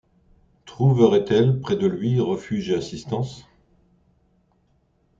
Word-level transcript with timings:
Trouverait-elle 0.65 1.59
près 1.59 1.75
de 1.75 1.85
lui 1.85 2.19
refuge 2.19 2.71
et 2.71 2.75
assistance? 2.75 3.47